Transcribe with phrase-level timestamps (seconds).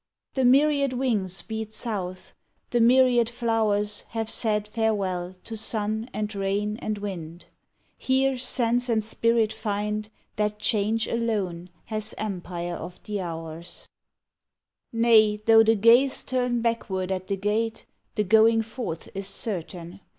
[0.33, 2.33] The myriad wings beat south,
[2.71, 7.45] the myriad flow rs Have said farewell to sun and rain and wind;
[7.99, 13.87] Here sense and spirit find That change alone has empire of the hours.
[14.91, 18.23] THE FALL OF THE YEAR Nay, tho the gaze turn backward at the gate, The
[18.23, 19.99] going forth is certain.